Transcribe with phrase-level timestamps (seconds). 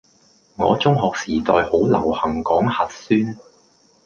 [0.55, 3.37] 我中學時代好流行講核酸